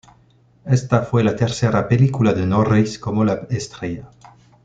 [0.65, 4.09] Esta fue la tercera película de Norris como la estrella.